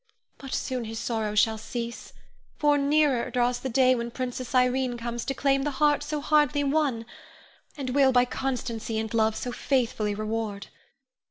But 0.39 0.51
soon 0.55 0.85
his 0.85 0.97
sorrow 0.97 1.29
all 1.29 1.35
shall 1.35 1.59
cease, 1.59 2.11
for 2.57 2.75
nearer 2.75 3.29
draws 3.29 3.59
the 3.59 3.69
day 3.69 3.93
when 3.93 4.09
Princess 4.09 4.55
Irene 4.55 4.97
comes 4.97 5.23
to 5.25 5.35
claim 5.35 5.61
the 5.61 5.69
heart 5.77 6.01
so 6.01 6.21
hardly 6.21 6.63
won, 6.63 7.05
and 7.77 7.91
will 7.91 8.11
by 8.11 8.25
constancy 8.25 8.97
and 8.97 9.13
love 9.13 9.35
so 9.35 9.51
faithfully 9.51 10.15
reward. 10.15 10.69